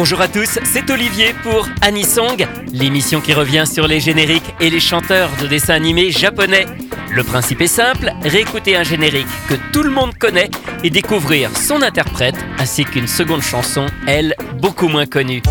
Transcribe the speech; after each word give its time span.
Bonjour 0.00 0.20
à 0.20 0.28
tous, 0.28 0.60
c'est 0.62 0.88
Olivier 0.90 1.34
pour 1.42 1.66
Anisong, 1.80 2.46
l'émission 2.72 3.20
qui 3.20 3.32
revient 3.32 3.64
sur 3.66 3.88
les 3.88 3.98
génériques 3.98 4.54
et 4.60 4.70
les 4.70 4.78
chanteurs 4.78 5.28
de 5.42 5.48
dessins 5.48 5.74
animés 5.74 6.12
japonais. 6.12 6.66
Le 7.10 7.24
principe 7.24 7.62
est 7.62 7.66
simple, 7.66 8.12
réécouter 8.22 8.76
un 8.76 8.84
générique 8.84 9.26
que 9.48 9.54
tout 9.72 9.82
le 9.82 9.90
monde 9.90 10.16
connaît 10.16 10.52
et 10.84 10.90
découvrir 10.90 11.50
son 11.56 11.82
interprète 11.82 12.36
ainsi 12.60 12.84
qu'une 12.84 13.08
seconde 13.08 13.42
chanson, 13.42 13.86
elle, 14.06 14.36
beaucoup 14.60 14.86
moins 14.86 15.06
connue. 15.06 15.42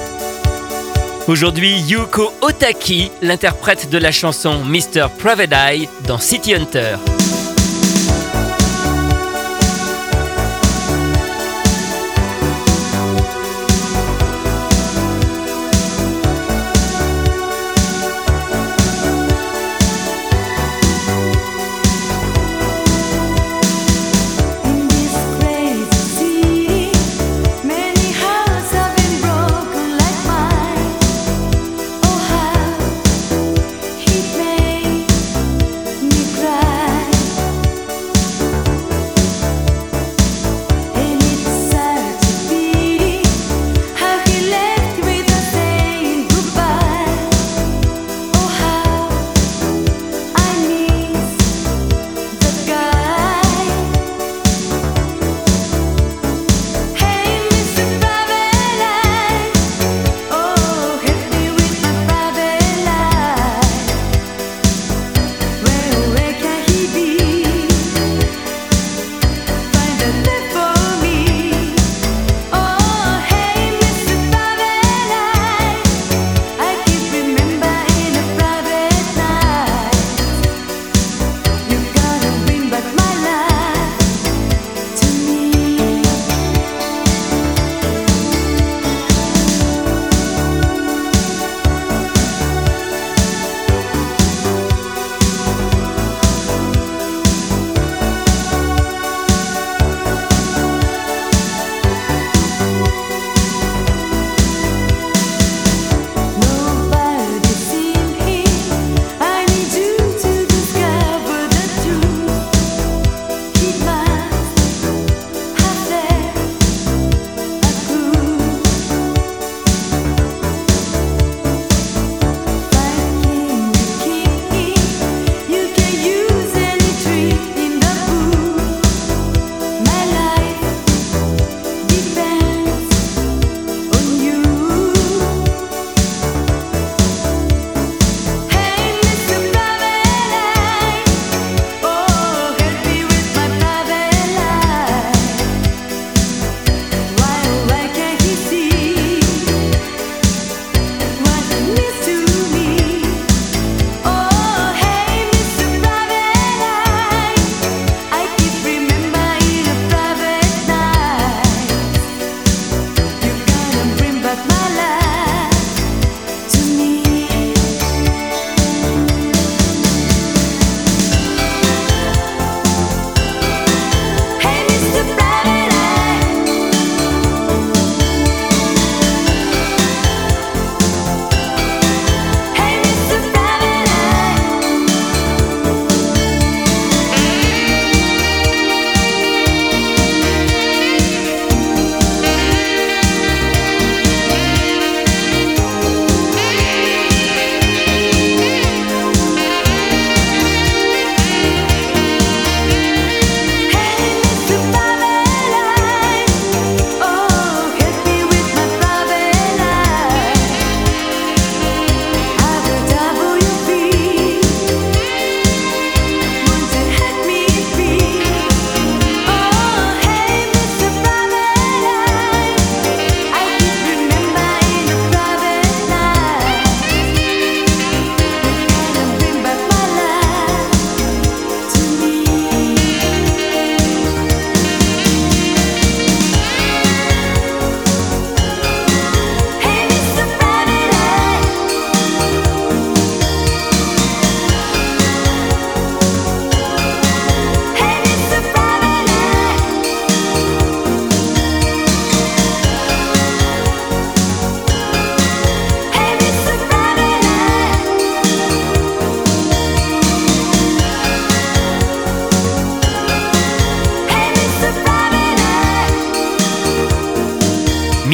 Aujourd'hui, 1.27 1.81
Yuko 1.81 2.31
Otaki, 2.39 3.11
l'interprète 3.21 3.89
de 3.89 3.97
la 3.97 4.13
chanson 4.13 4.63
Mr. 4.63 5.07
Private 5.19 5.51
Eye 5.51 5.89
dans 6.07 6.19
City 6.19 6.55
Hunter. 6.55 6.95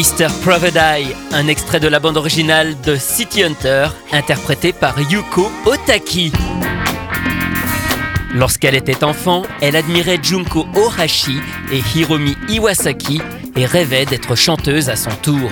Mr. 0.03 0.27
Private 0.43 1.05
un 1.31 1.47
extrait 1.47 1.79
de 1.79 1.87
la 1.87 2.01
bande 2.01 2.17
originale 2.17 2.75
de 2.81 2.97
City 2.97 3.41
Hunter, 3.41 3.87
interprété 4.11 4.73
par 4.73 4.99
Yuko 4.99 5.49
Otaki. 5.65 6.33
Lorsqu'elle 8.33 8.75
était 8.75 9.05
enfant, 9.05 9.43
elle 9.61 9.77
admirait 9.77 10.19
Junko 10.21 10.67
Ohashi 10.75 11.39
et 11.71 11.81
Hiromi 11.95 12.35
Iwasaki 12.49 13.21
et 13.55 13.65
rêvait 13.65 14.05
d'être 14.05 14.35
chanteuse 14.35 14.89
à 14.89 14.97
son 14.97 15.11
tour. 15.21 15.49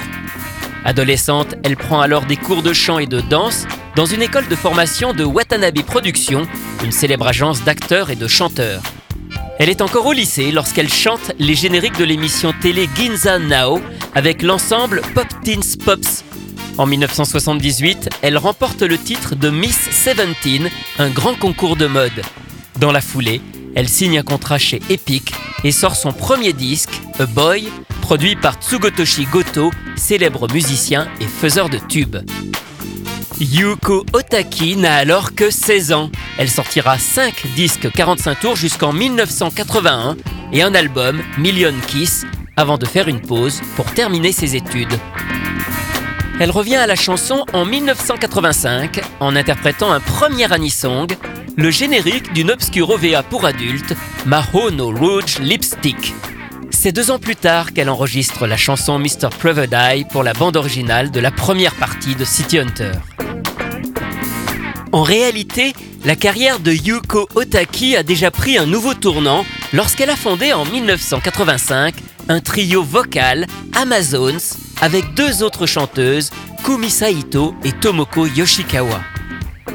Adolescente, 0.84 1.56
elle 1.64 1.78
prend 1.78 2.02
alors 2.02 2.26
des 2.26 2.36
cours 2.36 2.62
de 2.62 2.74
chant 2.74 3.00
et 3.00 3.08
de 3.08 3.22
danse 3.22 3.66
dans 3.96 4.06
une 4.06 4.22
école 4.22 4.50
de 4.50 4.56
formation 4.56 5.14
de 5.14 5.24
Watanabe 5.24 5.82
Productions, 5.84 6.46
une 6.84 6.92
célèbre 6.92 7.28
agence 7.28 7.64
d'acteurs 7.64 8.10
et 8.10 8.18
de 8.18 8.28
chanteurs. 8.28 8.84
Elle 9.62 9.70
est 9.70 9.82
encore 9.82 10.08
au 10.08 10.12
lycée 10.12 10.52
lorsqu'elle 10.52 10.92
chante 10.92 11.34
les 11.38 11.54
génériques 11.54 12.00
de 12.00 12.04
l'émission 12.04 12.52
télé 12.64 12.90
Ginza 12.96 13.38
Now 13.38 13.80
avec 14.16 14.42
l'ensemble 14.42 15.04
Pop 15.14 15.28
Teens 15.46 15.78
Pops. 15.86 16.24
En 16.80 16.88
1978, 16.88 18.10
elle 18.24 18.40
remporte 18.40 18.82
le 18.82 18.98
titre 18.98 19.36
de 19.36 19.52
Miss 19.52 19.78
Seventeen, 19.92 20.68
un 20.98 21.12
grand 21.12 21.36
concours 21.36 21.76
de 21.76 21.86
mode. 21.86 22.24
Dans 22.80 22.92
la 22.92 23.02
foulée, 23.02 23.40
elle 23.76 23.88
signe 23.88 24.18
un 24.18 24.24
contrat 24.24 24.58
chez 24.58 24.82
Epic 24.90 25.32
et 25.64 25.72
sort 25.72 25.96
son 25.96 26.12
premier 26.12 26.54
disque, 26.54 27.00
A 27.20 27.28
Boy, 27.28 27.68
produit 28.02 28.36
par 28.36 28.56
Tsugotoshi 28.56 29.26
Goto, 29.26 29.70
célèbre 29.96 30.52
musicien 30.52 31.08
et 31.20 31.28
faiseur 31.28 31.70
de 31.70 31.78
tubes. 31.78 32.18
Yuko 33.42 34.06
Otaki 34.14 34.76
n'a 34.76 34.98
alors 34.98 35.34
que 35.34 35.50
16 35.50 35.94
ans. 35.94 36.12
Elle 36.38 36.50
sortira 36.50 37.00
5 37.00 37.48
disques 37.56 37.92
45 37.92 38.40
tours 38.40 38.56
jusqu'en 38.56 38.94
1981 38.94 40.16
et 40.54 40.62
un 40.62 40.76
album, 40.76 41.20
Million 41.40 41.74
Kiss, 41.88 42.24
avant 42.56 42.78
de 42.78 42.86
faire 42.86 43.08
une 43.08 43.20
pause 43.20 43.62
pour 43.76 43.92
terminer 43.94 44.32
ses 44.32 44.56
études. 44.56 44.94
Elle 46.40 46.52
revient 46.52 46.76
à 46.76 46.86
la 46.86 46.96
chanson 46.96 47.44
en 47.52 47.66
1985 47.66 49.02
en 49.20 49.36
interprétant 49.36 49.92
un 49.92 50.00
premier 50.00 50.52
anisong, 50.54 51.08
le 51.56 51.72
générique 51.72 52.34
d'une 52.34 52.52
obscure 52.52 52.92
OVA 52.92 53.24
pour 53.24 53.46
adultes, 53.46 53.96
Maho 54.28 54.70
no 54.70 54.92
Rouge 54.92 55.40
Lipstick. 55.40 56.14
C'est 56.70 56.92
deux 56.92 57.10
ans 57.10 57.20
plus 57.20 57.36
tard 57.36 57.74
qu'elle 57.74 57.90
enregistre 57.90 58.46
la 58.46 58.58
chanson 58.58 59.00
Mr. 59.00 59.30
Private 59.40 59.74
Eye 59.74 60.06
pour 60.12 60.22
la 60.22 60.34
bande 60.34 60.58
originale 60.58 61.10
de 61.10 61.20
la 61.20 61.32
première 61.32 61.74
partie 61.76 62.16
de 62.16 62.24
City 62.26 62.60
Hunter. 62.60 62.92
En 64.92 65.04
réalité, 65.04 65.74
la 66.04 66.18
carrière 66.18 66.60
de 66.60 66.74
Yuko 66.74 67.30
Otaki 67.36 67.96
a 67.96 68.04
déjà 68.04 68.30
pris 68.30 68.58
un 68.58 68.66
nouveau 68.66 68.94
tournant 68.94 69.46
lorsqu'elle 69.72 70.10
a 70.10 70.18
fondé 70.18 70.52
en 70.52 70.66
1985 70.66 71.96
un 72.28 72.40
trio 72.42 72.84
vocal, 72.84 73.48
Amazons, 73.74 74.58
avec 74.82 75.14
deux 75.14 75.44
autres 75.44 75.66
chanteuses, 75.66 76.32
Kumi 76.66 76.90
Saito 76.90 77.56
et 77.64 77.72
Tomoko 77.72 78.28
Yoshikawa. 78.28 79.00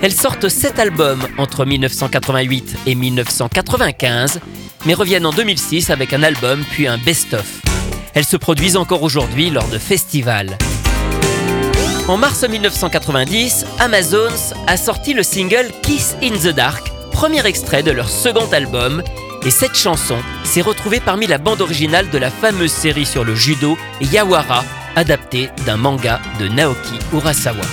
Elles 0.03 0.13
sortent 0.13 0.51
sept 0.51 0.79
albums 0.79 1.27
entre 1.39 1.65
1988 1.65 2.77
et 2.87 2.95
1995, 2.95 4.41
mais 4.85 4.93
reviennent 4.93 5.27
en 5.27 5.33
2006 5.33 5.89
avec 5.89 6.13
un 6.13 6.23
album 6.23 6.63
puis 6.73 6.87
un 6.87 6.99
best-of. 6.99 7.63
Elles 8.13 8.27
se 8.27 8.37
produisent 8.37 8.77
encore 8.77 9.03
aujourd'hui 9.03 9.49
lors 9.49 9.69
de 9.69 9.79
festivals. 9.79 10.59
En 12.09 12.17
mars 12.17 12.45
1990, 12.49 13.67
Amazons 13.81 14.55
a 14.69 14.77
sorti 14.77 15.13
le 15.13 15.25
single 15.25 15.73
Kiss 15.83 16.15
in 16.23 16.31
the 16.39 16.55
Dark, 16.55 16.93
premier 17.11 17.45
extrait 17.45 17.83
de 17.83 17.91
leur 17.91 18.09
second 18.09 18.47
album, 18.53 19.03
et 19.45 19.51
cette 19.51 19.75
chanson 19.75 20.17
s'est 20.45 20.61
retrouvée 20.61 21.01
parmi 21.01 21.27
la 21.27 21.39
bande 21.39 21.61
originale 21.61 22.09
de 22.11 22.19
la 22.19 22.31
fameuse 22.31 22.71
série 22.71 23.07
sur 23.07 23.25
le 23.25 23.35
judo 23.35 23.77
Yawara, 24.01 24.65
adaptée 24.95 25.51
d'un 25.67 25.79
manga 25.79 26.21
de 26.39 26.47
Naoki 26.47 26.99
Urasawa. 27.13 27.65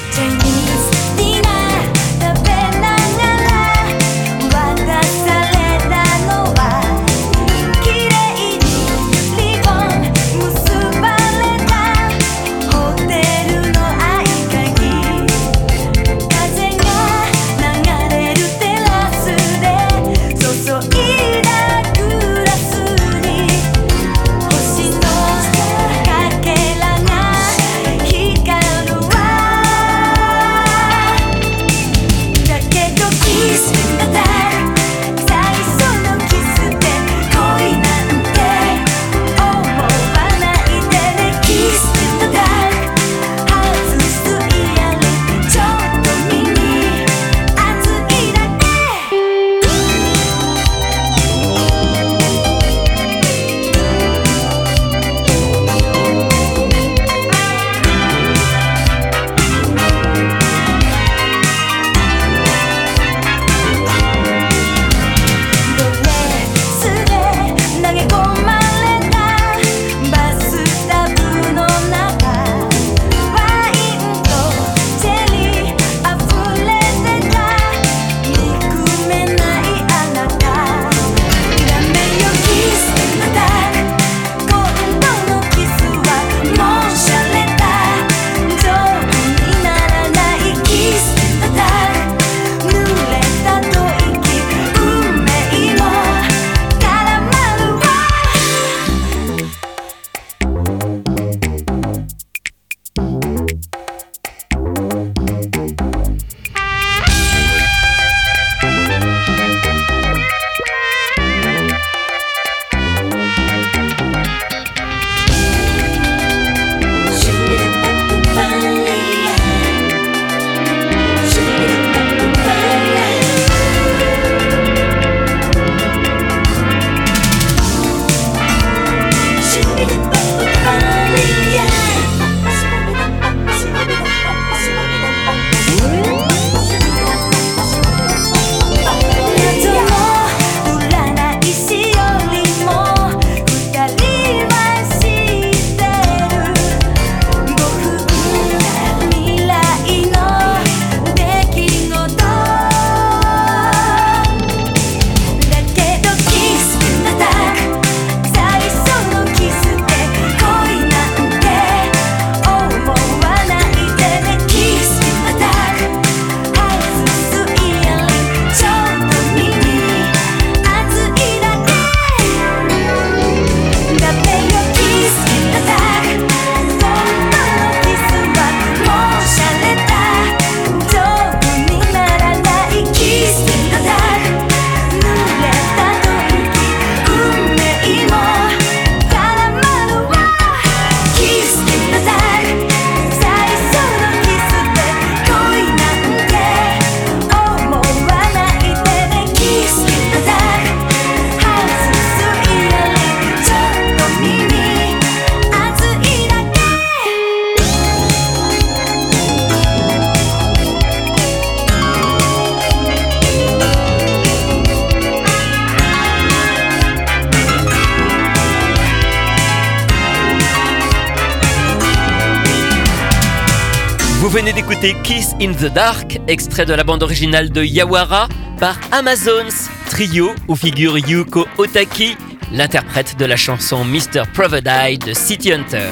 Venez 224.33 224.51
d'écouter 224.51 224.95
Kiss 225.03 225.35
in 225.39 225.51
the 225.51 225.71
Dark, 225.71 226.19
extrait 226.27 226.65
de 226.65 226.73
la 226.73 226.83
bande 226.83 227.03
originale 227.03 227.51
de 227.51 227.63
Yawara 227.63 228.27
par 228.59 228.79
Amazons, 228.91 229.69
trio 229.85 230.33
où 230.47 230.55
figure 230.55 230.97
Yuko 230.97 231.45
Otaki, 231.59 232.17
l'interprète 232.51 233.15
de 233.19 233.25
la 233.25 233.35
chanson 233.35 233.85
Mr. 233.85 234.23
Provideye 234.33 234.97
de 234.97 235.13
City 235.13 235.53
Hunter. 235.53 235.91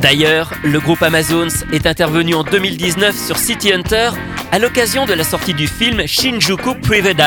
D'ailleurs, 0.00 0.50
le 0.64 0.80
groupe 0.80 1.02
Amazons 1.02 1.66
est 1.74 1.86
intervenu 1.86 2.34
en 2.34 2.42
2019 2.42 3.14
sur 3.14 3.36
City 3.36 3.70
Hunter 3.70 4.12
à 4.50 4.58
l'occasion 4.58 5.04
de 5.04 5.12
la 5.12 5.22
sortie 5.22 5.52
du 5.52 5.66
film 5.68 6.06
Shinjuku 6.06 6.76
Private 6.76 7.20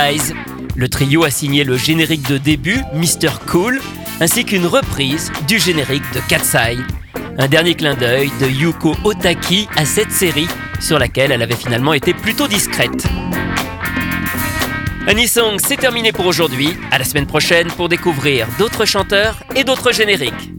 Le 0.75 0.89
trio 0.89 1.23
a 1.23 1.29
signé 1.29 1.63
le 1.63 1.77
générique 1.77 2.27
de 2.27 2.39
début, 2.39 2.81
Mr. 2.95 3.29
Cool, 3.45 3.79
ainsi 4.19 4.43
qu'une 4.43 4.65
reprise 4.65 5.31
du 5.47 5.59
générique 5.59 6.11
de 6.15 6.19
Katsai. 6.27 6.77
Un 7.37 7.47
dernier 7.49 7.75
clin 7.75 7.95
d'œil 7.95 8.31
de 8.39 8.47
Yuko 8.47 8.95
Otaki 9.03 9.67
à 9.75 9.85
cette 9.85 10.11
série, 10.11 10.47
sur 10.79 10.99
laquelle 10.99 11.33
elle 11.33 11.41
avait 11.41 11.55
finalement 11.55 11.93
été 11.93 12.13
plutôt 12.13 12.47
discrète. 12.47 13.05
Anisong, 15.05 15.57
c'est 15.59 15.75
terminé 15.75 16.13
pour 16.13 16.27
aujourd'hui. 16.27 16.69
À 16.91 16.97
la 16.97 17.03
semaine 17.03 17.27
prochaine 17.27 17.67
pour 17.67 17.89
découvrir 17.89 18.47
d'autres 18.57 18.85
chanteurs 18.85 19.43
et 19.55 19.65
d'autres 19.65 19.91
génériques. 19.91 20.54